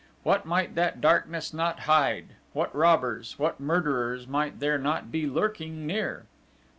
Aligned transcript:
What 0.23 0.47
might 0.47 0.73
that 0.73 0.99
darkness 0.99 1.53
not 1.53 1.81
hide! 1.81 2.29
What 2.53 2.75
robbers, 2.75 3.37
what 3.37 3.59
murderers 3.59 4.25
might 4.27 4.59
there 4.59 4.79
not 4.79 5.11
be 5.11 5.27
lurking 5.29 5.85
near! 5.85 6.25